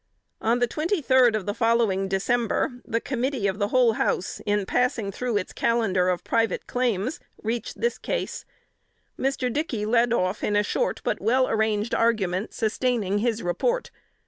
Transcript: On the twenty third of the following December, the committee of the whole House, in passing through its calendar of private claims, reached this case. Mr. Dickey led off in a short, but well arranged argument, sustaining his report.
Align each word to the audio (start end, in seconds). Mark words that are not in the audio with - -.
On 0.41 0.57
the 0.57 0.65
twenty 0.65 0.99
third 0.99 1.35
of 1.35 1.45
the 1.45 1.53
following 1.53 2.07
December, 2.07 2.81
the 2.87 2.99
committee 2.99 3.45
of 3.45 3.59
the 3.59 3.67
whole 3.67 3.93
House, 3.93 4.41
in 4.47 4.65
passing 4.65 5.11
through 5.11 5.37
its 5.37 5.53
calendar 5.53 6.09
of 6.09 6.23
private 6.23 6.65
claims, 6.65 7.19
reached 7.43 7.79
this 7.79 7.99
case. 7.99 8.43
Mr. 9.15 9.53
Dickey 9.53 9.85
led 9.85 10.11
off 10.11 10.43
in 10.43 10.55
a 10.55 10.63
short, 10.63 11.01
but 11.03 11.21
well 11.21 11.47
arranged 11.47 11.93
argument, 11.93 12.51
sustaining 12.51 13.19
his 13.19 13.43
report. 13.43 13.91